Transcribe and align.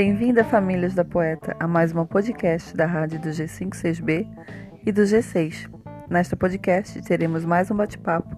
Bem-vinda, 0.00 0.44
famílias 0.44 0.94
da 0.94 1.04
Poeta, 1.04 1.56
a 1.58 1.66
mais 1.66 1.90
uma 1.90 2.06
podcast 2.06 2.72
da 2.72 2.86
rádio 2.86 3.18
do 3.18 3.30
G56B 3.30 4.28
e 4.86 4.92
do 4.92 5.02
G6. 5.02 5.68
Nesta 6.08 6.36
podcast 6.36 7.02
teremos 7.02 7.44
mais 7.44 7.68
um 7.68 7.74
bate-papo 7.74 8.28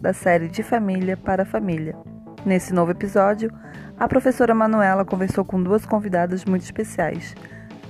da 0.00 0.12
série 0.12 0.48
De 0.48 0.64
Família 0.64 1.16
para 1.16 1.44
Família. 1.44 1.96
Nesse 2.44 2.74
novo 2.74 2.90
episódio, 2.90 3.52
a 3.96 4.08
professora 4.08 4.52
Manuela 4.52 5.04
conversou 5.04 5.44
com 5.44 5.62
duas 5.62 5.86
convidadas 5.86 6.44
muito 6.44 6.62
especiais. 6.62 7.36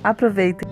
Aproveitem! 0.03 0.69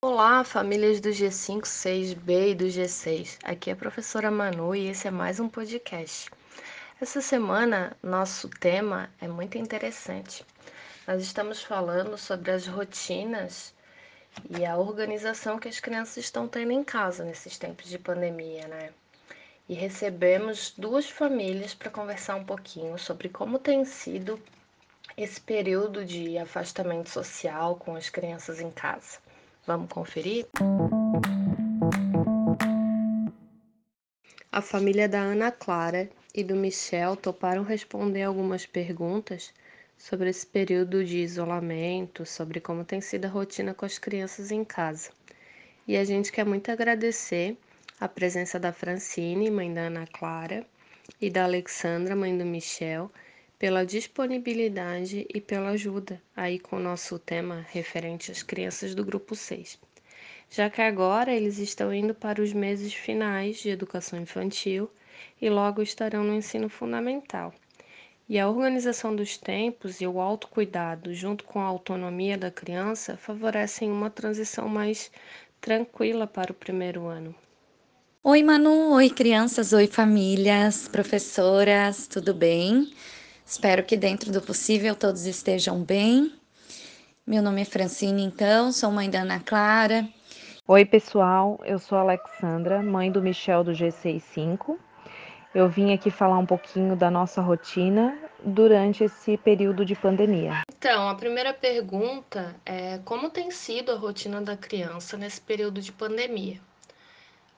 Olá, 0.00 0.42
famílias 0.44 0.98
do 0.98 1.10
G5, 1.10 1.64
6B 1.64 2.52
e 2.52 2.54
do 2.54 2.64
G6. 2.64 3.36
Aqui 3.44 3.68
é 3.68 3.74
a 3.74 3.76
professora 3.76 4.30
Manu 4.30 4.74
e 4.74 4.88
esse 4.88 5.08
é 5.08 5.10
mais 5.10 5.38
um 5.38 5.46
podcast. 5.46 6.30
Essa 7.00 7.22
semana, 7.22 7.96
nosso 8.02 8.46
tema 8.46 9.08
é 9.22 9.26
muito 9.26 9.56
interessante. 9.56 10.44
Nós 11.08 11.22
estamos 11.22 11.62
falando 11.62 12.18
sobre 12.18 12.50
as 12.50 12.66
rotinas 12.66 13.74
e 14.50 14.66
a 14.66 14.76
organização 14.76 15.58
que 15.58 15.66
as 15.66 15.80
crianças 15.80 16.18
estão 16.18 16.46
tendo 16.46 16.72
em 16.72 16.84
casa 16.84 17.24
nesses 17.24 17.56
tempos 17.56 17.88
de 17.88 17.98
pandemia, 17.98 18.68
né? 18.68 18.90
E 19.66 19.72
recebemos 19.72 20.74
duas 20.76 21.08
famílias 21.08 21.72
para 21.72 21.90
conversar 21.90 22.34
um 22.34 22.44
pouquinho 22.44 22.98
sobre 22.98 23.30
como 23.30 23.58
tem 23.58 23.82
sido 23.86 24.38
esse 25.16 25.40
período 25.40 26.04
de 26.04 26.36
afastamento 26.36 27.08
social 27.08 27.76
com 27.76 27.96
as 27.96 28.10
crianças 28.10 28.60
em 28.60 28.70
casa. 28.70 29.16
Vamos 29.66 29.90
conferir? 29.90 30.46
A 34.52 34.60
família 34.60 35.08
da 35.08 35.20
Ana 35.20 35.50
Clara 35.50 36.10
e 36.34 36.44
do 36.44 36.54
Michel 36.54 37.16
toparam 37.16 37.62
responder 37.62 38.22
algumas 38.22 38.66
perguntas 38.66 39.52
sobre 39.98 40.30
esse 40.30 40.46
período 40.46 41.04
de 41.04 41.18
isolamento, 41.18 42.24
sobre 42.24 42.60
como 42.60 42.84
tem 42.84 43.00
sido 43.00 43.26
a 43.26 43.28
rotina 43.28 43.74
com 43.74 43.84
as 43.84 43.98
crianças 43.98 44.50
em 44.50 44.64
casa. 44.64 45.10
E 45.86 45.96
a 45.96 46.04
gente 46.04 46.32
quer 46.32 46.44
muito 46.44 46.70
agradecer 46.70 47.56
a 47.98 48.08
presença 48.08 48.58
da 48.58 48.72
Francine, 48.72 49.50
mãe 49.50 49.72
da 49.72 49.82
Ana 49.82 50.06
Clara, 50.06 50.66
e 51.20 51.28
da 51.28 51.44
Alexandra, 51.44 52.16
mãe 52.16 52.36
do 52.36 52.44
Michel, 52.44 53.10
pela 53.58 53.84
disponibilidade 53.84 55.26
e 55.28 55.40
pela 55.40 55.70
ajuda 55.70 56.20
aí 56.34 56.58
com 56.58 56.76
o 56.76 56.80
nosso 56.80 57.18
tema 57.18 57.66
referente 57.70 58.30
às 58.30 58.42
crianças 58.42 58.94
do 58.94 59.04
grupo 59.04 59.34
6. 59.34 59.78
Já 60.50 60.70
que 60.70 60.80
agora 60.80 61.32
eles 61.32 61.58
estão 61.58 61.92
indo 61.92 62.14
para 62.14 62.40
os 62.40 62.52
meses 62.52 62.94
finais 62.94 63.58
de 63.58 63.68
educação 63.68 64.18
infantil 64.18 64.90
e 65.40 65.48
logo 65.48 65.82
estarão 65.82 66.24
no 66.24 66.34
ensino 66.34 66.68
fundamental. 66.68 67.52
E 68.28 68.38
a 68.38 68.48
organização 68.48 69.14
dos 69.14 69.36
tempos 69.36 70.00
e 70.00 70.06
o 70.06 70.20
autocuidado, 70.20 71.12
junto 71.12 71.44
com 71.44 71.60
a 71.60 71.64
autonomia 71.64 72.38
da 72.38 72.50
criança, 72.50 73.16
favorecem 73.16 73.90
uma 73.90 74.08
transição 74.08 74.68
mais 74.68 75.10
tranquila 75.60 76.26
para 76.26 76.52
o 76.52 76.54
primeiro 76.54 77.06
ano. 77.06 77.34
Oi, 78.22 78.42
Manu, 78.42 78.92
oi, 78.92 79.10
crianças, 79.10 79.72
oi, 79.72 79.86
famílias, 79.86 80.86
professoras, 80.86 82.06
tudo 82.06 82.34
bem? 82.34 82.92
Espero 83.44 83.82
que 83.82 83.96
dentro 83.96 84.30
do 84.30 84.40
possível 84.40 84.94
todos 84.94 85.24
estejam 85.26 85.82
bem. 85.82 86.32
Meu 87.26 87.42
nome 87.42 87.62
é 87.62 87.64
Francine, 87.64 88.22
então, 88.22 88.70
sou 88.70 88.90
mãe 88.90 89.10
da 89.10 89.22
Ana 89.22 89.40
Clara. 89.40 90.08
Oi, 90.68 90.84
pessoal, 90.84 91.58
eu 91.64 91.78
sou 91.78 91.98
a 91.98 92.02
Alexandra, 92.02 92.82
mãe 92.82 93.10
do 93.10 93.20
Michel 93.20 93.64
do 93.64 93.72
G65. 93.72 94.78
Eu 95.52 95.68
vim 95.68 95.92
aqui 95.92 96.10
falar 96.10 96.38
um 96.38 96.46
pouquinho 96.46 96.94
da 96.94 97.10
nossa 97.10 97.40
rotina 97.40 98.16
durante 98.44 99.02
esse 99.02 99.36
período 99.36 99.84
de 99.84 99.96
pandemia. 99.96 100.62
Então, 100.78 101.08
a 101.08 101.14
primeira 101.14 101.52
pergunta 101.52 102.54
é 102.64 102.98
como 103.04 103.28
tem 103.28 103.50
sido 103.50 103.90
a 103.90 103.96
rotina 103.96 104.40
da 104.40 104.56
criança 104.56 105.16
nesse 105.16 105.40
período 105.40 105.80
de 105.80 105.90
pandemia? 105.90 106.60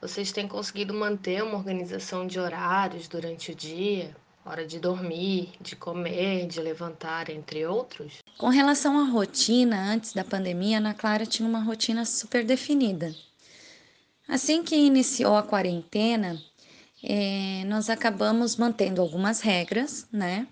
Vocês 0.00 0.32
têm 0.32 0.48
conseguido 0.48 0.94
manter 0.94 1.42
uma 1.42 1.56
organização 1.56 2.26
de 2.26 2.40
horários 2.40 3.08
durante 3.08 3.52
o 3.52 3.54
dia? 3.54 4.16
hora 4.44 4.66
de 4.66 4.78
dormir, 4.78 5.52
de 5.60 5.76
comer, 5.76 6.46
de 6.46 6.60
levantar, 6.60 7.30
entre 7.30 7.64
outros? 7.64 8.18
Com 8.36 8.48
relação 8.48 8.98
à 8.98 9.04
rotina, 9.04 9.92
antes 9.92 10.12
da 10.12 10.24
pandemia, 10.24 10.78
Ana 10.78 10.94
Clara 10.94 11.24
tinha 11.24 11.48
uma 11.48 11.62
rotina 11.62 12.04
super 12.04 12.44
definida. 12.44 13.14
Assim 14.28 14.62
que 14.62 14.74
iniciou 14.74 15.36
a 15.36 15.42
quarentena, 15.42 16.40
é, 17.02 17.64
nós 17.66 17.90
acabamos 17.90 18.56
mantendo 18.56 19.00
algumas 19.00 19.40
regras, 19.40 20.06
né? 20.12 20.46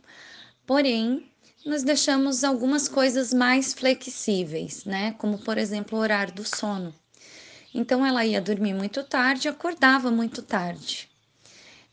Porém, 0.67 1.27
nós 1.65 1.83
deixamos 1.83 2.45
algumas 2.45 2.89
coisas 2.89 3.33
mais 3.33 3.73
flexíveis, 3.73 4.85
né? 4.85 5.13
Como, 5.19 5.39
por 5.39 5.59
exemplo, 5.59 5.99
o 5.99 6.01
horário 6.01 6.35
do 6.35 6.45
sono. 6.45 6.95
Então, 7.75 8.05
ela 8.05 8.25
ia 8.25 8.41
dormir 8.41 8.75
muito 8.75 9.05
tarde 9.05 9.49
acordava 9.49 10.11
muito 10.11 10.43
tarde 10.43 11.11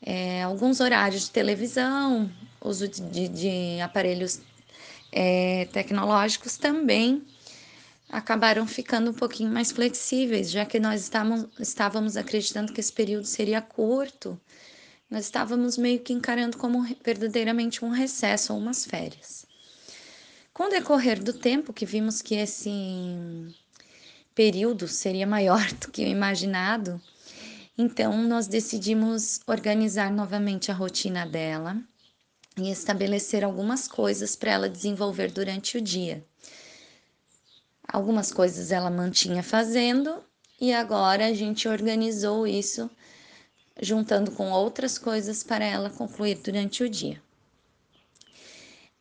é, 0.02 0.44
alguns 0.44 0.80
horários 0.80 1.24
de 1.24 1.32
televisão, 1.32 2.32
uso 2.64 2.88
de, 2.88 3.02
de, 3.02 3.28
de 3.28 3.82
aparelhos 3.82 4.42
é, 5.12 5.66
tecnológicos 5.72 6.58
também 6.58 7.24
acabaram 8.10 8.66
ficando 8.66 9.12
um 9.12 9.14
pouquinho 9.14 9.52
mais 9.52 9.70
flexíveis, 9.70 10.50
já 10.50 10.66
que 10.66 10.80
nós 10.80 11.02
estávamos, 11.02 11.48
estávamos 11.60 12.16
acreditando 12.16 12.72
que 12.72 12.80
esse 12.80 12.94
período 12.94 13.26
seria 13.26 13.62
curto, 13.62 14.40
nós 15.10 15.26
estávamos 15.26 15.78
meio 15.78 16.00
que 16.00 16.14
encarando 16.14 16.58
como 16.58 16.86
verdadeiramente 17.04 17.84
um 17.84 17.90
recesso 17.90 18.54
ou 18.54 18.60
umas 18.60 18.86
férias. 18.86 19.46
Com 20.54 20.64
o 20.64 20.70
decorrer 20.70 21.24
do 21.24 21.34
tempo, 21.34 21.74
que 21.74 21.86
vimos 21.86 22.22
que 22.22 22.36
esse 22.36 22.72
período 24.34 24.88
seria 24.88 25.28
maior 25.28 25.72
do 25.80 25.92
que 25.92 26.04
o 26.04 26.08
imaginado, 26.08 27.02
então, 27.78 28.24
nós 28.24 28.48
decidimos 28.48 29.40
organizar 29.46 30.12
novamente 30.12 30.72
a 30.72 30.74
rotina 30.74 31.28
dela 31.28 31.80
e 32.58 32.72
estabelecer 32.72 33.44
algumas 33.44 33.88
coisas 33.88 34.36
para 34.36 34.52
ela 34.52 34.68
desenvolver 34.68 35.32
durante 35.32 35.78
o 35.78 35.82
dia. 35.82 36.26
Algumas 37.88 38.32
coisas 38.32 38.72
ela 38.72 38.90
mantinha 38.90 39.44
fazendo 39.44 40.24
e 40.60 40.74
agora 40.74 41.28
a 41.28 41.34
gente 41.34 41.68
organizou 41.68 42.48
isso 42.48 42.90
juntando 43.82 44.32
com 44.32 44.52
outras 44.52 44.98
coisas 44.98 45.44
para 45.44 45.66
ela 45.66 45.90
concluir 45.90 46.38
durante 46.38 46.84
o 46.84 46.90
dia. 46.90 47.22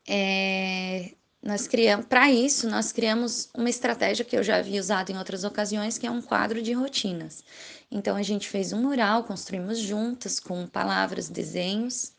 É, 0.08 1.12
nós 1.42 1.66
criamos, 1.66 2.06
para 2.06 2.30
isso, 2.30 2.68
nós 2.68 2.92
criamos 2.92 3.48
uma 3.54 3.70
estratégia 3.70 4.24
que 4.24 4.36
eu 4.36 4.42
já 4.42 4.56
havia 4.56 4.80
usado 4.80 5.10
em 5.10 5.18
outras 5.18 5.44
ocasiões, 5.44 5.98
que 5.98 6.06
é 6.06 6.10
um 6.10 6.22
quadro 6.22 6.62
de 6.62 6.72
rotinas. 6.72 7.44
Então 7.90 8.16
a 8.16 8.22
gente 8.22 8.48
fez 8.48 8.72
um 8.72 8.82
mural, 8.82 9.24
construímos 9.24 9.78
juntas 9.78 10.40
com 10.40 10.66
palavras, 10.66 11.28
desenhos 11.28 12.12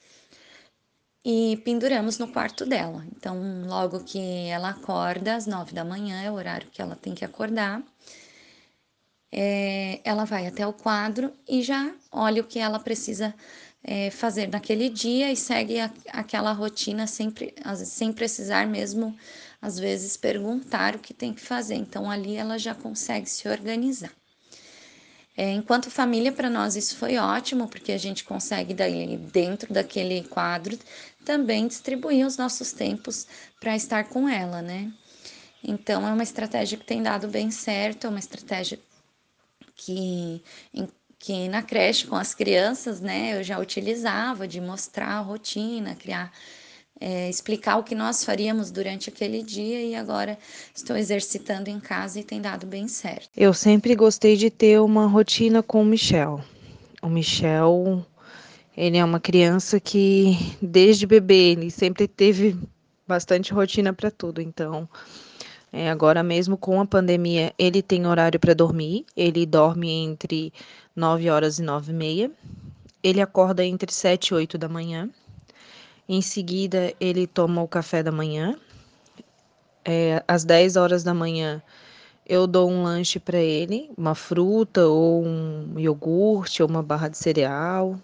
e 1.26 1.58
penduramos 1.66 2.18
no 2.18 2.30
quarto 2.30 2.66
dela. 2.66 3.06
Então, 3.14 3.66
logo 3.66 4.00
que 4.00 4.48
ela 4.48 4.70
acorda, 4.70 5.36
às 5.36 5.46
nove 5.46 5.74
da 5.74 5.84
manhã, 5.84 6.22
é 6.22 6.32
o 6.32 6.36
horário 6.36 6.70
que 6.72 6.82
ela 6.82 6.96
tem 6.96 7.14
que 7.14 7.26
acordar, 7.26 7.84
é, 9.32 10.00
ela 10.04 10.26
vai 10.26 10.48
até 10.48 10.66
o 10.66 10.74
quadro 10.74 11.34
e 11.48 11.62
já 11.62 11.94
olha 12.12 12.42
o 12.42 12.46
que 12.46 12.60
ela 12.60 12.80
precisa 12.80 13.34
é, 13.84 14.10
fazer 14.10 14.48
naquele 14.48 14.90
dia 14.90 15.32
e 15.32 15.36
segue 15.36 15.80
a, 15.80 15.92
aquela 16.12 16.52
rotina 16.52 17.08
sempre, 17.08 17.54
sem 17.86 18.12
precisar 18.12 18.68
mesmo, 18.68 19.16
às 19.62 19.80
vezes, 19.80 20.18
perguntar 20.18 20.96
o 20.96 21.00
que 21.00 21.14
tem 21.14 21.34
que 21.34 21.42
fazer. 21.42 21.76
Então, 21.76 22.10
ali 22.10 22.36
ela 22.36 22.58
já 22.58 22.76
consegue 22.76 23.30
se 23.30 23.48
organizar. 23.48 24.12
É, 25.36 25.52
enquanto 25.52 25.92
família, 25.92 26.32
para 26.32 26.50
nós 26.50 26.76
isso 26.76 26.96
foi 26.96 27.18
ótimo, 27.18 27.68
porque 27.68 27.92
a 27.92 27.98
gente 27.98 28.24
consegue, 28.24 28.74
daí, 28.74 29.18
dentro 29.18 29.72
daquele 29.72 30.24
quadro, 30.24 30.78
também 31.24 31.68
distribuir 31.68 32.26
os 32.26 32.38
nossos 32.38 32.72
tempos 32.72 33.28
para 33.60 33.76
estar 33.76 34.06
com 34.06 34.28
ela, 34.28 34.62
né? 34.64 34.92
Então, 35.64 36.08
é 36.08 36.12
uma 36.12 36.24
estratégia 36.24 36.78
que 36.78 36.86
tem 36.86 37.04
dado 37.04 37.28
bem 37.28 37.52
certo, 37.52 38.08
é 38.08 38.10
uma 38.10 38.20
estratégia 38.20 38.80
que, 39.78 40.42
que 41.20 41.48
na 41.48 41.62
creche 41.62 42.08
com 42.08 42.16
as 42.16 42.34
crianças, 42.34 43.00
né, 43.00 43.40
eu 43.40 43.44
já 43.44 43.60
utilizava 43.60 44.48
de 44.48 44.60
mostrar 44.60 45.10
a 45.10 45.22
rotina, 45.22 45.96
criar 45.96 46.34
é, 47.00 47.30
explicar 47.30 47.78
o 47.78 47.84
que 47.84 47.94
nós 47.94 48.24
faríamos 48.24 48.72
durante 48.72 49.10
aquele 49.10 49.44
dia 49.44 49.84
e 49.84 49.96
agora 49.96 50.38
estou 50.74 50.98
exercitando 50.98 51.70
em 51.70 51.80
casa 51.80 52.20
e 52.20 52.24
tem 52.24 52.42
dado 52.42 52.66
bem 52.66 52.88
certo. 52.88 53.30
Eu 53.38 53.54
sempre 53.54 53.96
gostei 53.96 54.36
de 54.36 54.50
ter 54.50 54.82
uma 54.82 55.06
rotina 55.06 55.62
com 55.62 55.84
o 55.84 55.86
Michel. 55.86 56.44
O 57.02 57.08
Michel, 57.08 58.04
ele 58.76 58.98
é 58.98 59.06
uma 59.06 59.20
criança 59.20 59.80
que 59.80 60.36
desde 60.60 61.06
bebê 61.06 61.52
ele 61.52 61.70
sempre 61.70 62.08
teve 62.08 62.58
bastante 63.08 63.54
rotina 63.54 63.94
para 63.94 64.10
tudo, 64.10 64.42
então 64.42 64.90
é, 65.72 65.90
agora 65.90 66.24
mesmo 66.24 66.58
com 66.58 66.80
a 66.82 66.86
pandemia 66.86 67.54
ele 67.58 67.82
tem 67.82 68.08
horário 68.08 68.40
para 68.40 68.54
dormir, 68.54 69.06
ele 69.16 69.46
dorme 69.46 69.90
entre 69.90 70.54
9 70.96 71.30
horas 71.30 71.60
e 71.60 71.64
9 71.64 71.92
e 71.92 71.96
meia, 71.96 72.32
ele 73.04 73.22
acorda 73.22 73.64
entre 73.66 73.92
7 73.92 74.30
e 74.30 74.34
8 74.36 74.58
da 74.58 74.70
manhã 74.70 75.10
Em 76.10 76.22
seguida, 76.22 76.94
ele 77.00 77.28
toma 77.28 77.62
o 77.62 77.68
café 77.68 78.04
da 78.04 78.12
manhã. 78.12 78.58
É, 79.86 80.24
às 80.28 80.44
10 80.44 80.76
horas 80.76 81.04
da 81.04 81.14
manhã, 81.14 81.62
eu 82.26 82.48
dou 82.48 82.70
um 82.70 82.84
lanche 82.84 83.20
para 83.20 83.40
ele, 83.40 83.90
uma 83.98 84.16
fruta 84.16 84.86
ou 84.88 85.24
um 85.26 85.80
iogurte 85.80 86.62
ou 86.64 86.70
uma 86.70 86.84
barra 86.84 87.10
de 87.10 87.18
cereal. 87.18 88.00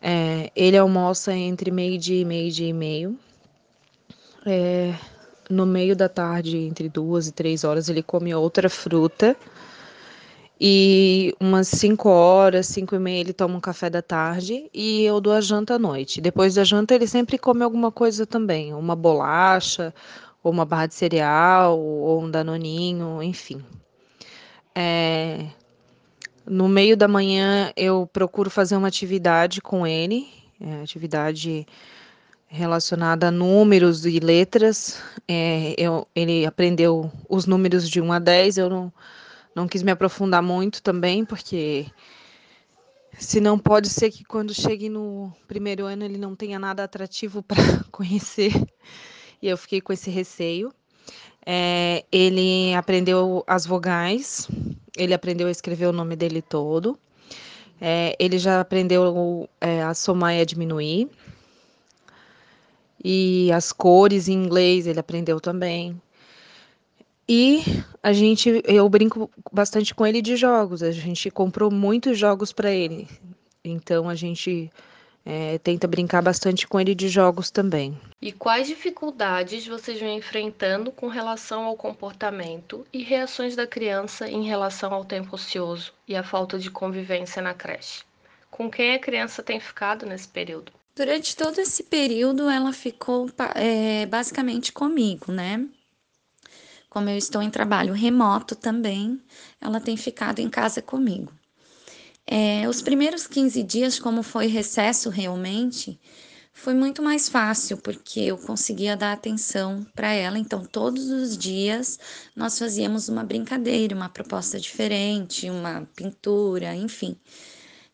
É, 0.00 0.50
ele 0.56 0.76
almoça 0.78 1.34
entre 1.34 1.70
meio-dia 1.70 2.20
e 2.20 2.24
meio-dia 2.24 2.68
e 2.68 2.72
meio. 2.72 3.18
É, 4.46 4.94
no 5.48 5.66
meio 5.66 5.94
da 5.94 6.08
tarde, 6.08 6.56
entre 6.56 6.88
duas 6.88 7.28
e 7.28 7.32
três 7.32 7.64
horas, 7.64 7.88
ele 7.88 8.02
come 8.02 8.34
outra 8.34 8.68
fruta. 8.68 9.36
E 10.58 11.34
umas 11.38 11.68
5 11.68 12.08
horas, 12.08 12.66
5 12.66 12.94
e 12.94 12.98
meia, 12.98 13.20
ele 13.20 13.32
toma 13.34 13.56
um 13.56 13.60
café 13.60 13.90
da 13.90 14.00
tarde 14.00 14.70
e 14.72 15.02
eu 15.04 15.20
dou 15.20 15.34
a 15.34 15.40
janta 15.40 15.74
à 15.74 15.78
noite. 15.78 16.20
Depois 16.20 16.54
da 16.54 16.64
janta, 16.64 16.94
ele 16.94 17.06
sempre 17.06 17.36
come 17.36 17.62
alguma 17.62 17.92
coisa 17.92 18.26
também, 18.26 18.72
uma 18.72 18.96
bolacha, 18.96 19.92
ou 20.42 20.50
uma 20.50 20.64
barra 20.64 20.86
de 20.86 20.94
cereal, 20.94 21.78
ou 21.78 22.22
um 22.22 22.30
danoninho, 22.30 23.22
enfim. 23.22 23.62
É... 24.74 25.46
No 26.46 26.68
meio 26.68 26.96
da 26.96 27.08
manhã, 27.08 27.72
eu 27.76 28.08
procuro 28.10 28.48
fazer 28.48 28.76
uma 28.76 28.88
atividade 28.88 29.60
com 29.60 29.86
ele, 29.86 30.28
é, 30.60 30.80
atividade 30.80 31.66
relacionada 32.46 33.28
a 33.28 33.30
números 33.30 34.06
e 34.06 34.18
letras. 34.20 35.02
É, 35.28 35.74
eu, 35.78 36.06
ele 36.14 36.46
aprendeu 36.46 37.10
os 37.28 37.46
números 37.46 37.88
de 37.88 38.00
1 38.00 38.12
a 38.12 38.18
10, 38.18 38.58
eu 38.58 38.70
não 38.70 38.92
não 39.56 39.66
quis 39.66 39.82
me 39.82 39.90
aprofundar 39.90 40.42
muito 40.42 40.82
também, 40.82 41.24
porque 41.24 41.86
se 43.18 43.40
não 43.40 43.58
pode 43.58 43.88
ser 43.88 44.10
que 44.10 44.22
quando 44.22 44.52
chegue 44.52 44.90
no 44.90 45.32
primeiro 45.48 45.86
ano 45.86 46.04
ele 46.04 46.18
não 46.18 46.36
tenha 46.36 46.58
nada 46.58 46.84
atrativo 46.84 47.42
para 47.42 47.56
conhecer. 47.90 48.52
E 49.40 49.48
eu 49.48 49.56
fiquei 49.56 49.80
com 49.80 49.94
esse 49.94 50.10
receio. 50.10 50.70
É, 51.44 52.04
ele 52.12 52.74
aprendeu 52.74 53.42
as 53.46 53.64
vogais, 53.64 54.46
ele 54.94 55.14
aprendeu 55.14 55.48
a 55.48 55.50
escrever 55.50 55.86
o 55.86 55.92
nome 55.92 56.16
dele 56.16 56.42
todo. 56.42 56.98
É, 57.80 58.14
ele 58.18 58.38
já 58.38 58.60
aprendeu 58.60 59.48
é, 59.58 59.82
a 59.82 59.94
somar 59.94 60.34
e 60.34 60.40
a 60.40 60.44
diminuir. 60.44 61.08
E 63.04 63.50
as 63.52 63.72
cores 63.72 64.28
em 64.28 64.32
inglês 64.32 64.86
ele 64.86 65.00
aprendeu 65.00 65.40
também. 65.40 66.00
E 67.28 67.62
a 68.02 68.12
gente, 68.12 68.62
eu 68.64 68.88
brinco 68.88 69.30
bastante 69.52 69.94
com 69.94 70.06
ele 70.06 70.22
de 70.22 70.36
jogos. 70.36 70.82
A 70.82 70.92
gente 70.92 71.30
comprou 71.30 71.70
muitos 71.70 72.18
jogos 72.18 72.52
para 72.52 72.70
ele. 72.70 73.08
Então 73.64 74.08
a 74.08 74.14
gente 74.14 74.70
é, 75.24 75.58
tenta 75.58 75.88
brincar 75.88 76.22
bastante 76.22 76.68
com 76.68 76.78
ele 76.78 76.94
de 76.94 77.08
jogos 77.08 77.50
também. 77.50 77.98
E 78.22 78.30
quais 78.30 78.68
dificuldades 78.68 79.66
vocês 79.66 79.98
vêm 79.98 80.18
enfrentando 80.18 80.92
com 80.92 81.08
relação 81.08 81.64
ao 81.64 81.76
comportamento 81.76 82.86
e 82.92 83.02
reações 83.02 83.56
da 83.56 83.66
criança 83.66 84.30
em 84.30 84.44
relação 84.44 84.94
ao 84.94 85.04
tempo 85.04 85.34
ocioso 85.34 85.92
e 86.06 86.14
à 86.14 86.22
falta 86.22 86.60
de 86.60 86.70
convivência 86.70 87.42
na 87.42 87.52
creche? 87.52 88.04
Com 88.52 88.70
quem 88.70 88.94
a 88.94 89.00
criança 89.00 89.42
tem 89.42 89.58
ficado 89.58 90.06
nesse 90.06 90.28
período? 90.28 90.72
Durante 90.96 91.36
todo 91.36 91.60
esse 91.60 91.84
período, 91.84 92.48
ela 92.48 92.72
ficou 92.72 93.30
é, 93.54 94.06
basicamente 94.06 94.72
comigo, 94.72 95.30
né? 95.30 95.68
como 96.96 97.10
eu 97.10 97.18
estou 97.18 97.42
em 97.42 97.50
trabalho 97.50 97.92
remoto 97.92 98.56
também, 98.56 99.20
ela 99.60 99.78
tem 99.78 99.98
ficado 99.98 100.38
em 100.38 100.48
casa 100.48 100.80
comigo. 100.80 101.30
É, 102.26 102.66
os 102.66 102.80
primeiros 102.80 103.26
15 103.26 103.62
dias, 103.62 103.98
como 103.98 104.22
foi 104.22 104.46
recesso 104.46 105.10
realmente, 105.10 106.00
foi 106.54 106.72
muito 106.72 107.02
mais 107.02 107.28
fácil, 107.28 107.76
porque 107.76 108.20
eu 108.20 108.38
conseguia 108.38 108.96
dar 108.96 109.12
atenção 109.12 109.86
para 109.94 110.10
ela. 110.14 110.38
Então, 110.38 110.64
todos 110.64 111.10
os 111.10 111.36
dias 111.36 112.00
nós 112.34 112.58
fazíamos 112.58 113.10
uma 113.10 113.22
brincadeira, 113.22 113.94
uma 113.94 114.08
proposta 114.08 114.58
diferente, 114.58 115.50
uma 115.50 115.86
pintura, 115.94 116.74
enfim. 116.74 117.14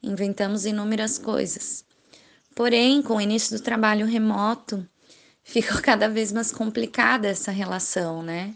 Inventamos 0.00 0.64
inúmeras 0.64 1.18
coisas. 1.18 1.84
Porém, 2.54 3.02
com 3.02 3.16
o 3.16 3.20
início 3.20 3.56
do 3.56 3.62
trabalho 3.62 4.06
remoto, 4.06 4.86
ficou 5.42 5.80
cada 5.80 6.08
vez 6.08 6.32
mais 6.32 6.52
complicada 6.52 7.28
essa 7.28 7.50
relação, 7.50 8.22
né? 8.22 8.54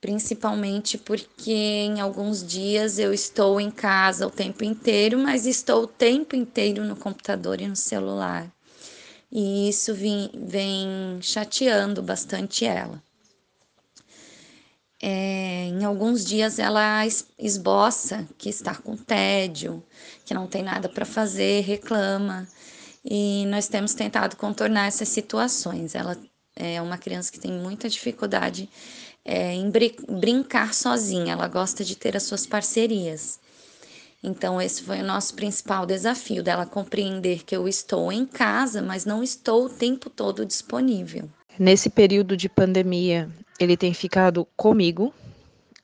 principalmente 0.00 0.98
porque 0.98 1.50
em 1.50 2.00
alguns 2.00 2.46
dias 2.46 2.96
eu 2.98 3.12
estou 3.12 3.60
em 3.60 3.70
casa 3.70 4.26
o 4.26 4.30
tempo 4.30 4.62
inteiro, 4.62 5.18
mas 5.18 5.46
estou 5.46 5.82
o 5.82 5.86
tempo 5.86 6.36
inteiro 6.36 6.84
no 6.84 6.94
computador 6.94 7.60
e 7.60 7.66
no 7.66 7.74
celular. 7.74 8.50
E 9.32 9.68
isso 9.68 9.92
vem, 9.94 10.30
vem 10.32 11.18
chateando 11.20 12.02
bastante 12.02 12.64
ela. 12.64 13.02
É, 15.02 15.66
em 15.66 15.84
alguns 15.84 16.24
dias 16.24 16.58
ela 16.58 17.04
esboça 17.38 18.26
que 18.38 18.48
está 18.48 18.74
com 18.74 18.96
tédio, 18.96 19.82
que 20.24 20.32
não 20.32 20.46
tem 20.46 20.62
nada 20.62 20.88
para 20.88 21.04
fazer, 21.04 21.62
reclama. 21.62 22.46
E 23.08 23.46
nós 23.46 23.68
temos 23.68 23.94
tentado 23.94 24.36
contornar 24.36 24.86
essas 24.86 25.08
situações. 25.08 25.94
Ela 25.94 26.16
é 26.56 26.82
uma 26.82 26.98
criança 26.98 27.30
que 27.30 27.38
tem 27.38 27.52
muita 27.52 27.88
dificuldade 27.88 28.68
é, 29.24 29.52
em 29.52 29.70
brincar 29.70 30.72
sozinha, 30.72 31.32
ela 31.32 31.48
gosta 31.48 31.84
de 31.84 31.96
ter 31.96 32.16
as 32.16 32.22
suas 32.22 32.46
parcerias. 32.46 33.40
Então, 34.22 34.60
esse 34.60 34.82
foi 34.82 35.00
o 35.00 35.04
nosso 35.04 35.34
principal 35.34 35.84
desafio, 35.84 36.42
dela 36.42 36.64
compreender 36.64 37.44
que 37.44 37.54
eu 37.54 37.68
estou 37.68 38.10
em 38.10 38.24
casa, 38.24 38.80
mas 38.80 39.04
não 39.04 39.22
estou 39.22 39.66
o 39.66 39.68
tempo 39.68 40.08
todo 40.08 40.46
disponível. 40.46 41.28
Nesse 41.58 41.90
período 41.90 42.36
de 42.36 42.48
pandemia, 42.48 43.28
ele 43.58 43.76
tem 43.76 43.92
ficado 43.92 44.46
comigo. 44.56 45.12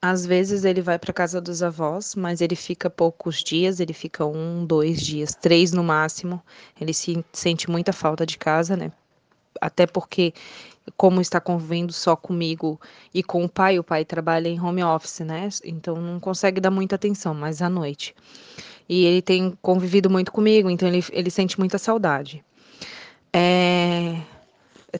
Às 0.04 0.26
vezes 0.26 0.64
ele 0.64 0.82
vai 0.82 0.98
para 0.98 1.12
casa 1.12 1.40
dos 1.40 1.62
avós, 1.62 2.16
mas 2.16 2.40
ele 2.40 2.56
fica 2.56 2.90
poucos 2.90 3.40
dias, 3.40 3.78
ele 3.78 3.92
fica 3.92 4.26
um, 4.26 4.66
dois 4.66 5.00
dias, 5.00 5.32
três 5.32 5.70
no 5.70 5.84
máximo. 5.84 6.42
Ele 6.80 6.92
se 6.92 7.24
sente 7.32 7.70
muita 7.70 7.92
falta 7.92 8.26
de 8.26 8.36
casa, 8.36 8.76
né? 8.76 8.90
Até 9.60 9.86
porque 9.86 10.34
como 10.96 11.20
está 11.20 11.40
convivendo 11.40 11.92
só 11.92 12.16
comigo 12.16 12.80
e 13.14 13.22
com 13.22 13.44
o 13.44 13.48
pai, 13.48 13.78
o 13.78 13.84
pai 13.84 14.04
trabalha 14.04 14.48
em 14.48 14.60
home 14.60 14.82
office, 14.82 15.20
né? 15.20 15.48
Então 15.64 15.94
não 15.94 16.18
consegue 16.18 16.60
dar 16.60 16.72
muita 16.72 16.96
atenção, 16.96 17.32
mas 17.32 17.62
à 17.62 17.70
noite. 17.70 18.12
E 18.88 19.04
ele 19.04 19.22
tem 19.22 19.56
convivido 19.62 20.10
muito 20.10 20.32
comigo, 20.32 20.68
então 20.68 20.88
ele, 20.88 21.04
ele 21.12 21.30
sente 21.30 21.60
muita 21.60 21.78
saudade. 21.78 22.44
É, 23.32 24.20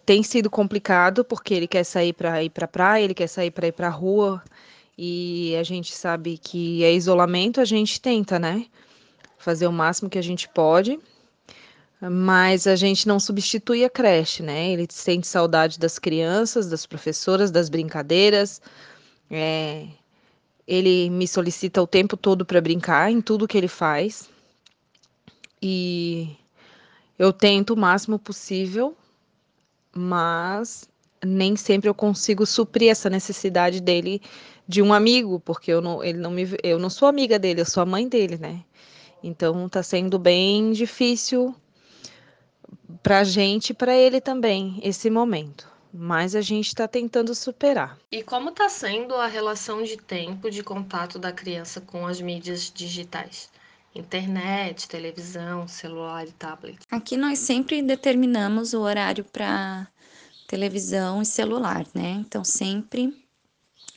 tem 0.07 0.23
sido 0.23 0.49
complicado 0.49 1.25
porque 1.25 1.53
ele 1.55 1.67
quer 1.67 1.83
sair 1.83 2.13
para 2.13 2.41
ir 2.45 2.51
para 2.51 2.69
praia, 2.69 3.03
ele 3.03 3.15
quer 3.15 3.27
sair 3.27 3.51
para 3.51 3.67
ir 3.67 3.73
para 3.73 3.89
rua 3.89 4.41
e 4.97 5.57
a 5.57 5.63
gente 5.63 5.93
sabe 5.93 6.39
que 6.39 6.85
é 6.85 6.93
isolamento, 6.93 7.61
a 7.61 7.65
gente 7.65 8.01
tenta, 8.01 8.39
né? 8.39 8.67
Fazer 9.39 9.67
o 9.67 9.73
máximo 9.73 10.11
que 10.11 10.19
a 10.19 10.23
gente 10.23 10.49
pode 10.49 10.99
mas 12.11 12.67
a 12.67 12.75
gente 12.75 13.07
não 13.07 13.21
substitui 13.21 13.85
a 13.85 13.91
creche, 13.91 14.43
né? 14.43 14.71
Ele 14.71 14.87
sente 14.91 15.27
saudade 15.27 15.79
das 15.79 15.99
crianças, 15.99 16.69
das 16.69 16.85
professoras, 16.85 17.51
das 17.51 17.69
brincadeiras. 17.69 18.61
É, 19.31 19.87
ele 20.67 21.09
me 21.11 21.29
solicita 21.29 21.81
o 21.81 21.87
tempo 21.87 22.17
todo 22.17 22.45
para 22.45 22.61
brincar 22.61 23.11
em 23.11 23.21
tudo 23.21 23.47
que 23.47 23.57
ele 23.57 23.69
faz. 23.69 24.29
E 25.61 26.37
eu 27.17 27.33
tento 27.33 27.75
o 27.75 27.77
máximo 27.77 28.19
possível, 28.19 28.97
mas 29.95 30.89
nem 31.25 31.55
sempre 31.55 31.89
eu 31.89 31.95
consigo 31.95 32.45
suprir 32.45 32.91
essa 32.91 33.09
necessidade 33.09 33.81
dele 33.81 34.21
de 34.67 34.81
um 34.81 34.93
amigo, 34.93 35.41
porque 35.41 35.73
eu 35.73 35.81
não, 35.81 36.03
ele 36.03 36.19
não 36.19 36.31
me, 36.31 36.49
eu 36.63 36.79
não 36.79 36.91
sou 36.91 37.09
amiga 37.09 37.39
dele, 37.39 37.61
eu 37.61 37.67
sou 37.67 37.83
a 37.83 37.87
mãe 37.87 38.09
dele, 38.09 38.39
né? 38.39 38.63
Então 39.23 39.69
tá 39.69 39.83
sendo 39.83 40.19
bem 40.19 40.73
difícil 40.73 41.55
para 43.03 43.21
a 43.21 43.25
gente 43.25 43.71
e 43.71 43.75
para 43.75 43.97
ele 43.97 44.21
também 44.21 44.81
esse 44.83 45.09
momento. 45.11 45.71
Mas 45.95 46.35
a 46.35 46.41
gente 46.41 46.69
está 46.69 46.89
tentando 46.89 47.35
superar. 47.35 47.99
E 48.11 48.23
como 48.23 48.49
está 48.49 48.69
sendo 48.69 49.15
a 49.15 49.27
relação 49.27 49.83
de 49.83 49.99
tempo 49.99 50.51
de 50.51 50.63
contato 50.63 51.19
da 51.19 51.31
criança 51.31 51.83
com 51.83 52.07
as 52.07 52.21
mídias 52.21 52.73
digitais? 52.75 53.51
Internet, 53.95 54.89
televisão, 54.89 55.69
celular 55.69 56.27
e 56.27 56.33
tablet. 56.33 56.79
Aqui 56.91 57.15
nós 57.19 57.39
sempre 57.41 57.83
determinamos 57.83 58.73
o 58.73 58.81
horário 58.81 59.23
para 59.23 59.87
televisão 60.49 61.21
e 61.21 61.27
celular, 61.27 61.87
né? 61.95 62.23
Então 62.27 62.43
sempre 62.43 63.22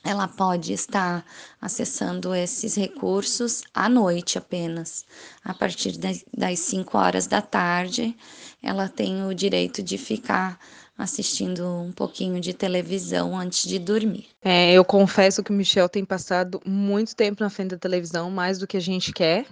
ela 0.06 0.28
pode 0.28 0.72
estar 0.72 1.26
acessando 1.60 2.34
esses 2.36 2.76
recursos 2.76 3.64
à 3.74 3.90
noite 3.90 4.38
apenas. 4.38 5.04
A 5.44 5.54
partir 5.54 5.98
das 5.98 6.60
5 6.60 6.96
horas 6.96 7.26
da 7.26 7.42
tarde, 7.42 8.16
ela 8.62 8.88
tem 8.88 9.26
o 9.26 9.34
direito 9.34 9.82
de 9.82 9.98
ficar 9.98 10.60
assistindo 10.96 11.68
um 11.68 11.92
pouquinho 11.92 12.40
de 12.40 12.54
televisão 12.54 13.38
antes 13.38 13.68
de 13.68 13.80
dormir. 13.80 14.28
É, 14.42 14.72
eu 14.72 14.86
confesso 14.86 15.44
que 15.44 15.52
o 15.52 15.54
Michel 15.54 15.90
tem 15.90 16.06
passado 16.06 16.62
muito 16.66 17.16
tempo 17.16 17.44
na 17.44 17.50
frente 17.50 17.72
da 17.72 17.78
televisão, 17.78 18.30
mais 18.30 18.60
do 18.60 18.68
que 18.68 18.78
a 18.78 18.82
gente 18.82 19.12
quer. 19.12 19.46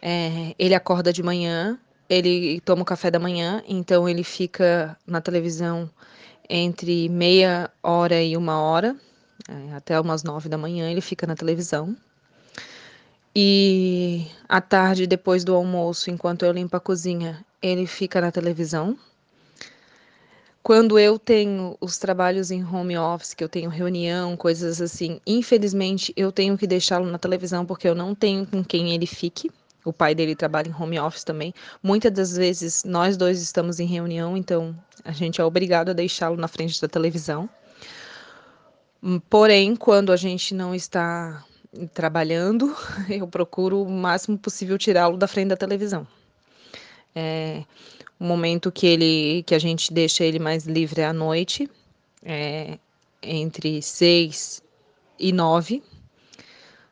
É, 0.00 0.54
ele 0.58 0.74
acorda 0.74 1.12
de 1.12 1.22
manhã, 1.22 1.78
ele 2.08 2.60
toma 2.60 2.82
o 2.82 2.84
café 2.84 3.10
da 3.10 3.18
manhã, 3.18 3.62
então 3.66 4.08
ele 4.08 4.22
fica 4.22 4.96
na 5.06 5.20
televisão 5.20 5.90
entre 6.48 7.08
meia 7.08 7.70
hora 7.82 8.22
e 8.22 8.36
uma 8.36 8.60
hora, 8.60 8.94
é, 9.48 9.74
até 9.74 10.00
umas 10.00 10.22
nove 10.22 10.48
da 10.48 10.58
manhã 10.58 10.90
ele 10.90 11.00
fica 11.00 11.26
na 11.26 11.36
televisão. 11.36 11.96
E 13.34 14.26
à 14.48 14.60
tarde, 14.60 15.06
depois 15.06 15.44
do 15.44 15.54
almoço, 15.54 16.10
enquanto 16.10 16.44
eu 16.44 16.52
limpo 16.52 16.76
a 16.76 16.80
cozinha, 16.80 17.44
ele 17.60 17.86
fica 17.86 18.20
na 18.20 18.32
televisão. 18.32 18.96
Quando 20.62 20.98
eu 20.98 21.16
tenho 21.16 21.76
os 21.80 21.96
trabalhos 21.96 22.50
em 22.50 22.64
home 22.64 22.98
office, 22.98 23.34
que 23.34 23.44
eu 23.44 23.48
tenho 23.48 23.70
reunião, 23.70 24.36
coisas 24.36 24.80
assim, 24.80 25.20
infelizmente 25.24 26.12
eu 26.16 26.32
tenho 26.32 26.58
que 26.58 26.66
deixá-lo 26.66 27.06
na 27.06 27.18
televisão 27.18 27.64
porque 27.64 27.86
eu 27.86 27.94
não 27.94 28.16
tenho 28.16 28.44
com 28.46 28.64
quem 28.64 28.92
ele 28.92 29.06
fique. 29.06 29.48
O 29.84 29.92
pai 29.92 30.12
dele 30.12 30.34
trabalha 30.34 30.68
em 30.68 30.74
home 30.74 30.98
office 30.98 31.22
também. 31.22 31.54
Muitas 31.80 32.10
das 32.10 32.36
vezes 32.36 32.82
nós 32.82 33.16
dois 33.16 33.40
estamos 33.40 33.78
em 33.78 33.86
reunião, 33.86 34.36
então 34.36 34.74
a 35.04 35.12
gente 35.12 35.40
é 35.40 35.44
obrigado 35.44 35.90
a 35.90 35.92
deixá-lo 35.92 36.36
na 36.36 36.48
frente 36.48 36.80
da 36.80 36.88
televisão. 36.88 37.48
Porém, 39.28 39.76
quando 39.76 40.12
a 40.12 40.16
gente 40.16 40.54
não 40.54 40.74
está 40.74 41.44
trabalhando, 41.94 42.74
eu 43.10 43.26
procuro 43.26 43.82
o 43.82 43.90
máximo 43.90 44.38
possível 44.38 44.78
tirá-lo 44.78 45.16
da 45.16 45.26
frente 45.26 45.48
da 45.48 45.56
televisão. 45.56 46.06
É, 47.14 47.64
o 48.18 48.24
momento 48.24 48.72
que 48.72 48.86
ele 48.86 49.42
que 49.44 49.54
a 49.54 49.58
gente 49.58 49.92
deixa 49.92 50.24
ele 50.24 50.38
mais 50.38 50.66
livre 50.66 51.02
à 51.02 51.12
noite, 51.12 51.70
é, 52.22 52.78
entre 53.22 53.80
seis 53.82 54.62
e 55.18 55.32
nove. 55.32 55.82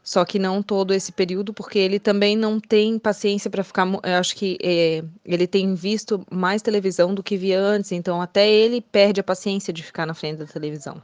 Só 0.03 0.23
que 0.23 0.39
não 0.39 0.63
todo 0.63 0.93
esse 0.93 1.11
período, 1.11 1.55
porque 1.55 1.79
ele 1.79 1.99
também 1.99 2.37
não 2.37 2.61
tem 2.61 2.99
paciência 2.99 3.51
para 3.51 3.65
ficar. 3.65 3.87
Eu 4.03 4.17
acho 4.19 4.37
que 4.37 4.59
é, 4.63 5.03
ele 5.25 5.47
tem 5.47 5.75
visto 5.75 6.25
mais 6.31 6.61
televisão 6.61 7.15
do 7.15 7.23
que 7.23 7.39
via 7.39 7.59
antes, 7.59 7.91
então 7.91 8.21
até 8.21 8.47
ele 8.51 8.83
perde 8.83 9.21
a 9.21 9.25
paciência 9.25 9.73
de 9.73 9.83
ficar 9.83 10.05
na 10.05 10.13
frente 10.13 10.39
da 10.39 10.47
televisão. 10.47 11.03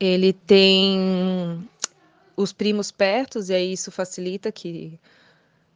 Ele 0.00 0.32
tem 0.32 1.68
os 2.36 2.52
primos 2.52 2.90
perto, 2.90 3.40
e 3.40 3.52
aí 3.52 3.72
isso 3.72 3.90
facilita 3.90 4.52
que 4.52 4.98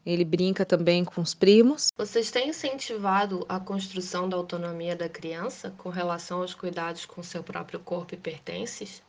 ele 0.05 0.25
brinca 0.25 0.65
também 0.65 1.05
com 1.05 1.21
os 1.21 1.35
primos. 1.35 1.89
Vocês 1.97 2.31
têm 2.31 2.49
incentivado 2.49 3.45
a 3.49 3.59
construção 3.61 4.29
da 4.29 4.37
autonomia 4.37 4.97
da 4.97 5.09
criança 5.09 5.73
com 5.79 5.89
relação 5.89 6.43
aos 6.43 6.55
cuidados 6.55 7.07
com 7.07 7.23
seu 7.23 7.43
próprio 7.43 7.81
corpo 7.81 8.15
e 8.15 8.17
pertences? 8.17 9.03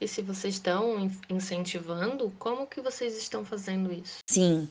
E 0.00 0.08
se 0.08 0.22
vocês 0.22 0.54
estão 0.54 1.10
incentivando, 1.28 2.32
como 2.38 2.66
que 2.66 2.80
vocês 2.80 3.16
estão 3.16 3.44
fazendo 3.44 3.92
isso? 3.92 4.18
Sim, 4.26 4.68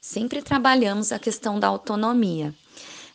sempre 0.00 0.42
trabalhamos 0.42 1.12
a 1.12 1.18
questão 1.18 1.60
da 1.60 1.68
autonomia. 1.68 2.54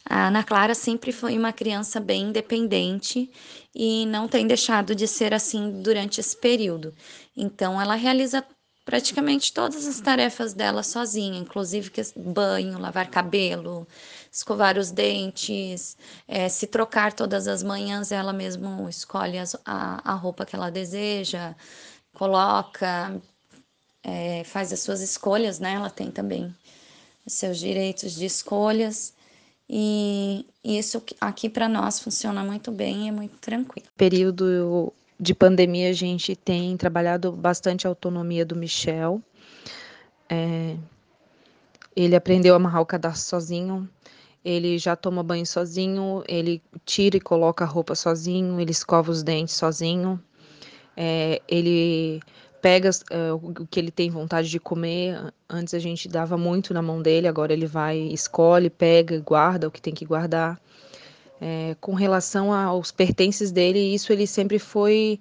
A 0.05 0.27
Ana 0.27 0.43
Clara 0.43 0.75
sempre 0.75 1.11
foi 1.11 1.37
uma 1.37 1.53
criança 1.53 1.99
bem 1.99 2.23
independente 2.23 3.31
e 3.73 4.05
não 4.05 4.27
tem 4.27 4.45
deixado 4.45 4.93
de 4.93 5.07
ser 5.07 5.33
assim 5.33 5.81
durante 5.81 6.19
esse 6.19 6.35
período. 6.35 6.93
Então, 7.35 7.81
ela 7.81 7.95
realiza 7.95 8.45
praticamente 8.85 9.53
todas 9.53 9.87
as 9.87 10.01
tarefas 10.01 10.53
dela 10.53 10.83
sozinha, 10.83 11.39
inclusive 11.39 11.89
banho, 12.17 12.77
lavar 12.77 13.09
cabelo, 13.09 13.87
escovar 14.31 14.77
os 14.77 14.91
dentes, 14.91 15.97
é, 16.27 16.49
se 16.49 16.67
trocar 16.67 17.13
todas 17.13 17.47
as 17.47 17.63
manhãs, 17.63 18.11
ela 18.11 18.33
mesma 18.33 18.89
escolhe 18.89 19.37
as, 19.37 19.55
a, 19.65 20.11
a 20.11 20.13
roupa 20.15 20.45
que 20.45 20.55
ela 20.55 20.69
deseja, 20.69 21.55
coloca, 22.13 23.21
é, 24.03 24.43
faz 24.43 24.73
as 24.73 24.81
suas 24.81 25.01
escolhas, 25.01 25.59
né? 25.59 25.73
Ela 25.73 25.89
tem 25.89 26.11
também 26.11 26.53
seus 27.25 27.57
direitos 27.57 28.13
de 28.13 28.25
escolhas. 28.25 29.13
E 29.69 30.45
isso 30.63 31.01
aqui 31.19 31.49
para 31.49 31.67
nós 31.67 31.99
funciona 31.99 32.43
muito 32.43 32.71
bem 32.71 33.05
e 33.05 33.07
é 33.09 33.11
muito 33.11 33.37
tranquilo. 33.37 33.87
Período 33.95 34.93
de 35.19 35.33
pandemia, 35.33 35.89
a 35.89 35.93
gente 35.93 36.35
tem 36.35 36.75
trabalhado 36.75 37.31
bastante 37.31 37.87
a 37.87 37.89
autonomia 37.89 38.45
do 38.45 38.55
Michel. 38.55 39.21
É, 40.29 40.75
ele 41.95 42.15
aprendeu 42.15 42.53
a 42.53 42.57
amarrar 42.57 42.81
o 42.81 42.85
cadastro 42.85 43.29
sozinho, 43.29 43.89
ele 44.43 44.77
já 44.77 44.95
toma 44.95 45.23
banho 45.23 45.45
sozinho, 45.45 46.23
ele 46.27 46.61
tira 46.85 47.17
e 47.17 47.21
coloca 47.21 47.63
a 47.63 47.67
roupa 47.67 47.95
sozinho, 47.95 48.59
ele 48.59 48.71
escova 48.71 49.11
os 49.11 49.23
dentes 49.23 49.55
sozinho, 49.55 50.21
é, 50.97 51.41
ele 51.47 52.19
pega 52.63 52.89
uh, 52.89 53.35
o 53.35 53.67
que 53.67 53.77
ele 53.77 53.91
tem 53.91 54.09
vontade 54.09 54.49
de 54.49 54.57
comer. 54.57 55.33
Antes 55.49 55.73
a 55.73 55.79
gente 55.79 56.07
dava 56.07 56.37
muito 56.37 56.73
na 56.73 56.81
mão 56.81 57.01
dele, 57.01 57.27
agora 57.27 57.51
ele 57.51 57.65
vai, 57.65 57.97
escolhe, 57.97 58.69
pega, 58.69 59.19
guarda 59.19 59.67
o 59.67 59.71
que 59.71 59.81
tem 59.81 59.93
que 59.93 60.05
guardar. 60.05 60.57
É, 61.41 61.75
com 61.81 61.93
relação 61.93 62.53
aos 62.53 62.89
pertences 62.89 63.51
dele, 63.51 63.79
isso 63.79 64.13
ele 64.13 64.25
sempre 64.25 64.57
foi 64.59 65.19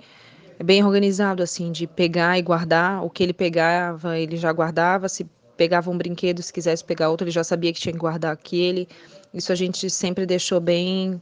bem 0.62 0.84
organizado, 0.84 1.42
assim, 1.42 1.72
de 1.72 1.84
pegar 1.84 2.38
e 2.38 2.42
guardar. 2.42 3.04
O 3.04 3.11
que 3.11 3.25
ele 3.25 3.32
pegava, 3.32 4.16
ele 4.16 4.37
já 4.37 4.52
guardava. 4.52 5.08
Se 5.08 5.26
pegava 5.56 5.90
um 5.90 5.99
brinquedo, 5.99 6.40
se 6.44 6.52
quisesse 6.52 6.84
pegar 6.84 7.11
outro, 7.11 7.25
ele 7.25 7.32
já 7.32 7.42
sabia 7.42 7.72
que 7.72 7.80
tinha 7.80 7.92
que 7.92 7.99
guardar 7.99 8.32
aquele. 8.32 8.87
Isso 9.34 9.50
a 9.50 9.56
gente 9.56 9.90
sempre 9.90 10.26
deixou 10.26 10.61
bem 10.61 11.20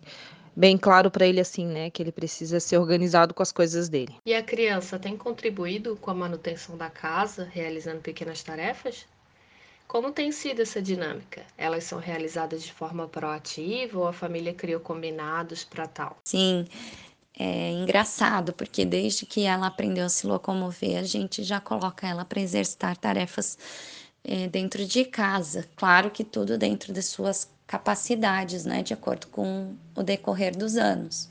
bem 0.55 0.77
claro 0.77 1.11
para 1.11 1.27
ele 1.27 1.41
assim, 1.41 1.67
né, 1.67 1.91
que 1.91 2.03
ele 2.03 2.13
precisa 2.13 2.61
ser 2.61 2.79
organizado 2.79 3.35
com 3.35 3.43
as 3.43 3.53
coisas 3.53 3.89
dele. 3.89 4.15
E 4.27 4.35
a 4.35 4.43
criança 4.43 4.99
tem 4.99 5.17
contribuído 5.17 5.97
com 5.97 6.11
a 6.11 6.15
manutenção 6.15 6.77
da 6.77 6.91
casa, 6.91 7.49
realizando 7.53 8.01
pequenas 8.01 8.43
tarefas? 8.43 9.07
Como 9.87 10.13
tem 10.13 10.31
sido 10.31 10.63
essa 10.63 10.81
dinâmica? 10.81 11.43
Elas 11.59 11.83
são 11.83 11.99
realizadas 11.99 12.63
de 12.63 12.73
forma 12.73 13.09
proativa 13.09 13.99
ou 13.99 14.07
a 14.07 14.13
família 14.13 14.55
criou 14.55 14.79
combinados 14.81 15.65
para 15.65 15.89
tal? 15.89 16.17
Sim, 16.25 16.65
é 17.37 17.73
engraçado, 17.73 18.53
porque 18.53 18.85
desde 18.85 19.27
que 19.27 19.43
ela 19.43 19.67
aprendeu 19.67 20.05
a 20.05 20.09
se 20.09 20.27
locomover, 20.27 20.99
a 20.99 21.03
gente 21.03 21.43
já 21.43 21.59
coloca 21.59 22.07
ela 22.07 22.25
para 22.25 22.41
exercitar 22.41 22.97
tarefas 22.97 23.59
é, 24.23 24.47
dentro 24.47 24.85
de 24.85 25.05
casa. 25.05 25.69
Claro 25.75 26.11
que 26.11 26.23
tudo 26.23 26.59
dentro 26.59 26.93
de 26.93 27.03
suas 27.03 27.51
capacidades, 27.71 28.65
né, 28.65 28.83
de 28.83 28.93
acordo 28.93 29.29
com 29.29 29.77
o 29.95 30.03
decorrer 30.03 30.59
dos 30.59 30.77
anos. 30.77 31.29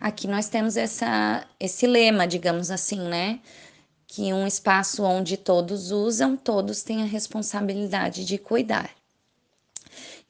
Aqui 0.00 0.26
nós 0.26 0.48
temos 0.48 0.78
essa, 0.78 1.46
esse 1.60 1.86
lema, 1.86 2.26
digamos 2.26 2.70
assim, 2.70 2.98
né? 2.98 3.38
que 4.06 4.32
um 4.32 4.46
espaço 4.46 5.02
onde 5.02 5.36
todos 5.36 5.90
usam, 5.90 6.38
todos 6.38 6.82
têm 6.82 7.02
a 7.02 7.06
responsabilidade 7.06 8.24
de 8.24 8.38
cuidar. 8.38 8.88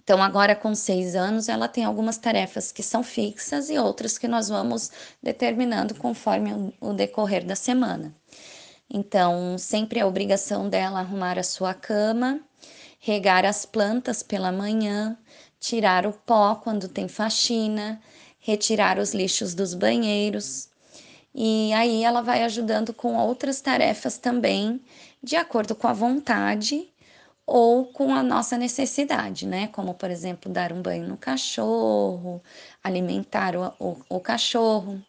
Então, 0.03 0.21
agora 0.21 0.57
com 0.57 0.75
seis 0.75 1.15
anos, 1.15 1.49
ela 1.49 1.69
tem 1.69 1.85
algumas 1.85 2.19
tarefas 2.19 2.73
que 2.73 2.83
são 2.83 3.05
fixas 3.05 3.71
e 3.71 3.79
outras 3.79 4.19
que 4.19 4.27
nós 4.27 4.49
vamos 4.49 4.91
determinando 5.23 5.95
conforme 5.95 6.75
o 6.81 6.93
decorrer 6.93 7.45
da 7.45 7.55
semana. 7.55 8.13
Então, 8.91 9.57
sempre 9.57 10.01
é 10.01 10.05
obrigação 10.05 10.69
dela 10.69 11.01
arrumar 11.01 11.39
a 11.39 11.45
sua 11.45 11.75
cama, 11.75 12.41
regar 12.99 13.45
as 13.45 13.67
plantas 13.67 14.23
pela 14.23 14.51
manhã, 14.51 15.17
tirar 15.65 16.07
o 16.07 16.13
pó 16.13 16.57
quando 16.57 16.89
tem 16.89 17.09
faxina, 17.09 17.99
retirar 18.39 18.99
os 18.99 19.15
lixos 19.15 19.55
dos 19.55 19.73
banheiros, 19.73 20.69
e 21.35 21.73
aí 21.73 22.05
ela 22.05 22.21
vai 22.21 22.43
ajudando 22.43 22.93
com 22.93 23.17
outras 23.17 23.63
tarefas 23.63 24.19
também, 24.19 24.79
de 25.23 25.37
acordo 25.37 25.75
com 25.75 25.89
a 25.89 25.93
vontade 25.95 26.87
ou 27.47 27.87
com 27.87 28.15
a 28.15 28.23
nossa 28.23 28.59
necessidade, 28.59 29.47
né? 29.47 29.69
Como, 29.69 29.95
por 29.95 30.11
exemplo, 30.11 30.53
dar 30.53 30.71
um 30.71 30.83
banho 30.83 31.09
no 31.09 31.17
cachorro, 31.17 32.43
alimentar 32.83 33.57
o, 33.57 33.73
o, 33.81 33.97
o 34.11 34.21
cachorro. 34.21 35.03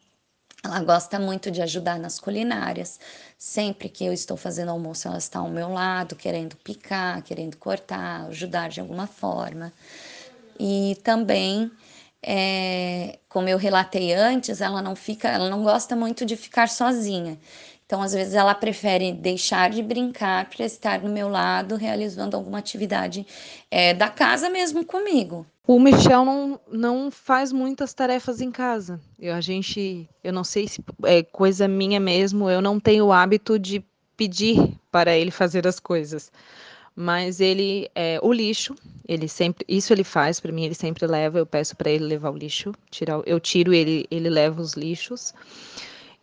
Ela 0.64 0.82
gosta 0.82 1.20
muito 1.20 1.52
de 1.52 1.62
ajudar 1.62 2.00
nas 2.00 2.18
culinárias. 2.18 2.98
Sempre 3.38 3.90
que 3.90 4.06
eu 4.06 4.14
estou 4.14 4.38
fazendo 4.38 4.72
almoço, 4.72 5.08
ela 5.08 5.18
está 5.18 5.40
ao 5.40 5.50
meu 5.50 5.70
lado, 5.70 6.16
querendo 6.16 6.56
picar, 6.56 7.22
querendo 7.24 7.58
cortar, 7.58 8.28
ajudar 8.28 8.70
de 8.70 8.80
alguma 8.80 9.06
forma. 9.06 9.74
E 10.60 10.98
também 11.04 11.72
é, 12.28 13.20
como 13.30 13.48
eu 13.48 13.58
relatei 13.58 14.14
antes, 14.14 14.60
ela 14.60 14.82
não 14.82 14.96
fica, 14.96 15.28
ela 15.28 15.50
não 15.50 15.64
gosta 15.64 15.96
muito 15.96 16.26
de 16.26 16.36
ficar 16.36 16.68
sozinha. 16.68 17.38
Então, 17.86 18.02
às 18.02 18.14
vezes, 18.14 18.34
ela 18.34 18.56
prefere 18.56 19.14
deixar 19.14 19.70
de 19.70 19.84
brincar 19.84 20.50
para 20.50 20.66
estar 20.66 21.00
no 21.02 21.10
meu 21.10 21.30
lado, 21.30 21.76
realizando 21.76 22.36
alguma 22.36 22.58
atividade 22.58 23.28
é, 23.70 23.94
da 23.94 24.10
casa 24.10 24.50
mesmo 24.50 24.84
comigo. 24.84 25.46
O 25.68 25.80
Michel 25.80 26.26
não, 26.26 26.60
não 26.72 27.12
faz 27.12 27.52
muitas 27.52 27.94
tarefas 27.94 28.42
em 28.42 28.50
casa. 28.50 29.00
Eu, 29.20 29.36
a 29.36 29.42
gente, 29.42 30.10
eu 30.24 30.34
não 30.34 30.44
sei 30.44 30.68
se 30.68 30.84
é 31.04 31.22
coisa 31.22 31.68
minha 31.68 32.00
mesmo, 32.00 32.50
eu 32.50 32.62
não 32.62 32.80
tenho 32.80 33.06
o 33.06 33.14
hábito 33.14 33.60
de 33.60 33.86
pedir 34.18 34.80
para 34.92 35.16
ele 35.16 35.30
fazer 35.30 35.68
as 35.68 35.80
coisas 35.80 36.32
mas 36.96 37.42
ele 37.42 37.90
é 37.94 38.20
o 38.24 38.32
lixo, 38.32 38.74
ele 39.08 39.28
sempre, 39.28 39.66
isso 39.68 39.92
ele 39.92 40.04
faz 40.04 40.40
para 40.40 40.52
mim, 40.52 40.64
ele 40.64 40.76
sempre 40.76 41.06
leva, 41.06 41.38
eu 41.40 41.46
peço 41.46 41.76
para 41.76 41.92
ele 41.92 42.06
levar 42.06 42.32
o 42.32 42.38
lixo, 42.38 42.74
tirar, 42.90 43.22
eu 43.26 43.40
tiro 43.40 43.74
ele, 43.74 44.06
ele 44.10 44.30
leva 44.30 44.62
os 44.62 44.74
lixos. 44.74 45.34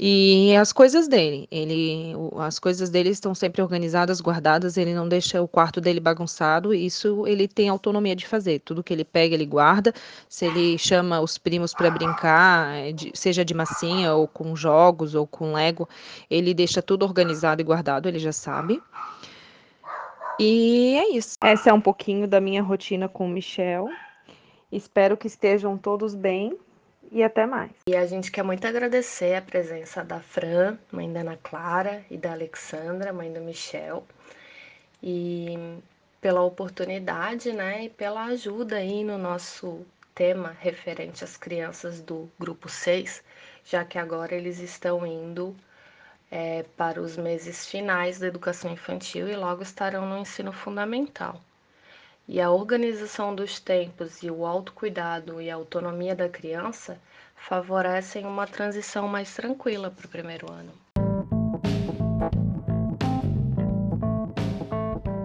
E 0.05 0.57
as 0.57 0.73
coisas 0.73 1.07
dele, 1.07 1.47
ele, 1.49 2.13
as 2.39 2.59
coisas 2.59 2.91
dele 2.91 3.11
estão 3.11 3.37
sempre 3.37 3.63
organizadas, 3.63 4.21
guardadas, 4.21 4.77
ele 4.77 4.93
não 4.93 5.09
deixa 5.09 5.41
o 5.41 5.47
quarto 5.47 5.81
dele 5.81 6.01
bagunçado, 6.01 6.75
isso 6.75 7.25
ele 7.25 7.47
tem 7.47 7.69
autonomia 7.69 8.17
de 8.17 8.27
fazer. 8.27 8.59
Tudo 8.61 8.83
que 8.83 8.93
ele 8.93 9.05
pega, 9.05 9.35
ele 9.35 9.47
guarda. 9.47 9.95
Se 10.29 10.47
ele 10.47 10.77
chama 10.77 11.21
os 11.21 11.39
primos 11.39 11.73
para 11.73 11.89
brincar, 11.89 12.75
é 12.79 12.93
seja 13.15 13.45
de 13.45 13.55
massinha 13.55 14.13
ou 14.15 14.27
com 14.27 14.57
jogos 14.57 15.15
ou 15.15 15.25
com 15.25 15.53
Lego, 15.53 15.89
ele 16.29 16.53
deixa 16.53 16.83
tudo 16.83 17.05
organizado 17.05 17.61
e 17.61 17.65
guardado, 17.65 18.09
ele 18.09 18.19
já 18.19 18.33
sabe. 18.33 18.83
E 20.39 20.97
é 20.99 21.17
isso. 21.17 21.37
Essa 21.43 21.71
é 21.71 21.73
um 21.73 21.81
pouquinho 21.81 22.27
da 22.27 22.41
minha 22.41 22.63
rotina 22.63 23.09
com 23.09 23.27
o 23.27 23.29
Michel. 23.29 23.89
Espero 24.71 25.17
que 25.17 25.27
estejam 25.27 25.77
todos 25.77 26.15
bem 26.15 26.59
e 27.11 27.23
até 27.23 27.45
mais. 27.45 27.71
E 27.87 27.95
a 27.95 28.07
gente 28.07 28.33
quer 28.33 28.43
muito 28.43 28.67
agradecer 28.67 29.35
a 29.35 29.43
presença 29.43 30.03
da 30.03 30.21
Fran, 30.21 30.79
mãe 30.91 31.13
da 31.13 31.21
Ana 31.21 31.39
Clara, 31.43 32.03
e 32.11 32.17
da 32.17 32.33
Alexandra, 32.33 33.13
mãe 33.13 33.31
do 33.31 33.41
Michel, 33.41 34.03
e 35.03 35.79
pela 36.21 36.41
oportunidade, 36.43 37.53
né, 37.53 37.85
e 37.85 37.89
pela 37.91 38.25
ajuda 38.27 38.77
aí 38.77 39.05
no 39.05 39.19
nosso 39.19 39.85
tema 40.15 40.57
referente 40.59 41.25
às 41.25 41.37
crianças 41.37 42.01
do 42.01 42.31
grupo 42.39 42.69
6, 42.69 43.23
já 43.65 43.85
que 43.85 43.99
agora 43.99 44.35
eles 44.35 44.59
estão 44.59 45.07
indo 45.07 45.55
é, 46.35 46.65
para 46.79 46.99
os 46.99 47.15
meses 47.15 47.67
finais 47.67 48.19
da 48.19 48.27
educação 48.27 48.73
infantil 48.73 49.29
e 49.29 49.37
logo 49.37 49.63
estarão 49.63 50.09
no 50.09 50.17
ensino 50.17 50.51
fundamental. 50.51 51.39
E 52.27 52.41
a 52.41 52.51
organização 52.51 53.35
dos 53.35 53.61
tempos 53.61 54.23
e 54.23 54.31
o 54.31 54.47
autocuidado 54.47 55.43
e 55.43 55.51
a 55.51 55.55
autonomia 55.55 56.17
da 56.17 56.31
criança 56.31 56.99
favorecem 57.37 58.25
uma 58.25 58.47
transição 58.47 59.07
mais 59.07 59.35
tranquila 59.35 59.91
para 59.91 60.07
o 60.07 60.09
primeiro 60.09 60.51
ano. 60.51 60.73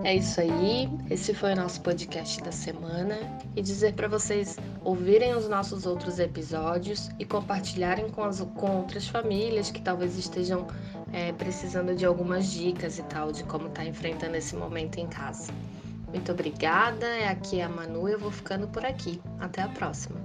É 0.08 0.16
isso 0.16 0.40
aí, 0.40 0.90
esse 1.10 1.34
foi 1.34 1.52
o 1.52 1.56
nosso 1.58 1.82
podcast 1.82 2.42
da 2.42 2.52
semana 2.52 3.18
e 3.58 3.62
dizer 3.62 3.94
para 3.94 4.08
vocês 4.08 4.58
ouvirem 4.82 5.36
os 5.36 5.50
nossos 5.50 5.86
outros 5.86 6.18
episódios 6.18 7.10
e 7.20 7.26
compartilharem 7.26 8.10
com, 8.10 8.24
as, 8.24 8.40
com 8.40 8.78
outras 8.78 9.06
famílias 9.06 9.70
que 9.70 9.82
talvez 9.82 10.18
estejam 10.18 10.66
é, 11.12 11.32
precisando 11.34 11.96
de 11.96 12.06
algumas 12.06 12.52
dicas 12.52 13.00
e 13.00 13.04
tal 13.04 13.32
de 13.32 13.44
como 13.44 13.70
tá 13.70 13.86
enfrentando 13.86 14.36
esse 14.36 14.56
momento 14.56 14.98
em 14.98 15.08
casa. 15.08 15.52
Muito 16.08 16.32
obrigada, 16.32 17.06
aqui 17.30 17.60
é 17.60 17.64
a 17.64 17.70
Manu 17.70 18.08
eu 18.08 18.18
vou 18.18 18.32
ficando 18.32 18.68
por 18.68 18.86
aqui. 18.86 19.22
Até 19.40 19.62
a 19.62 19.68
próxima. 19.68 20.20